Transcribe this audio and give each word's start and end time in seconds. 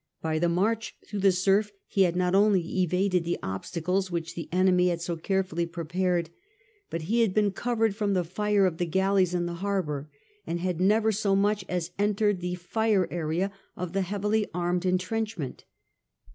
By 0.19 0.39
the 0.39 0.49
march 0.49 0.97
through 1.05 1.19
the 1.19 1.31
surf 1.31 1.71
he 1.85 2.01
had 2.01 2.15
not 2.15 2.33
only 2.33 2.81
evaded 2.81 3.23
the 3.23 3.37
obstacles 3.43 4.09
which 4.09 4.33
the 4.33 4.49
enemy 4.51 4.87
had 4.89 4.99
so 4.99 5.15
carefully 5.15 5.67
prepared, 5.67 6.31
but 6.89 7.03
he 7.03 7.21
had 7.21 7.35
been 7.35 7.51
covered 7.51 7.95
from 7.95 8.15
the 8.15 8.23
fire 8.23 8.65
of 8.65 8.79
the 8.79 8.87
galleys 8.87 9.35
in 9.35 9.45
the 9.45 9.53
harbour, 9.61 10.09
and 10.47 10.59
had 10.59 10.81
never 10.81 11.11
so 11.11 11.35
much 11.35 11.63
as 11.69 11.91
entered 11.99 12.39
the 12.39 12.55
fire 12.55 13.07
area 13.11 13.51
of 13.75 13.93
the 13.93 14.01
heavily 14.01 14.47
armed 14.55 14.87
intrenchment. 14.87 15.65